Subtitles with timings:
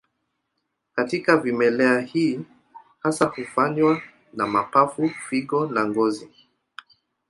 [0.95, 2.39] Katika vimelea hii
[2.99, 4.01] hasa hufanywa
[4.33, 6.29] na mapafu, figo na ngozi.